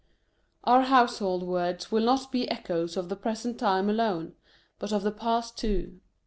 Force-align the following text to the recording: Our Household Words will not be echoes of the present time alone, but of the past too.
Our 0.63 0.81
Household 0.81 1.43
Words 1.43 1.91
will 1.91 2.01
not 2.03 2.31
be 2.31 2.49
echoes 2.49 2.97
of 2.97 3.07
the 3.07 3.15
present 3.15 3.59
time 3.59 3.87
alone, 3.87 4.33
but 4.79 4.91
of 4.91 5.03
the 5.03 5.11
past 5.11 5.59
too. 5.59 5.99